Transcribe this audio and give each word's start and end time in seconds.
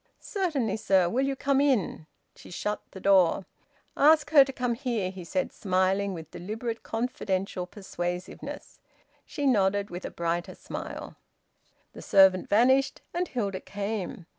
"Certainly, 0.19 0.77
sir. 0.77 1.07
Will 1.07 1.27
you 1.27 1.35
come 1.35 1.61
in?" 1.61 2.07
She 2.35 2.49
shut 2.49 2.81
the 2.89 2.99
door. 2.99 3.45
"Ask 3.95 4.31
her 4.31 4.43
to 4.43 4.51
come 4.51 4.73
here," 4.73 5.11
he 5.11 5.23
said, 5.23 5.53
smiling 5.53 6.15
with 6.15 6.31
deliberate 6.31 6.81
confidential 6.81 7.67
persuasiveness. 7.67 8.79
She 9.27 9.45
nodded, 9.45 9.91
with 9.91 10.03
a 10.03 10.09
brighter 10.09 10.55
smile. 10.55 11.17
The 11.93 12.01
servant 12.01 12.49
vanished, 12.49 13.01
and 13.13 13.27
Hilda 13.27 13.59
came. 13.59 14.25